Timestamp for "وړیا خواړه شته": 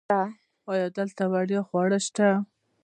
1.31-2.29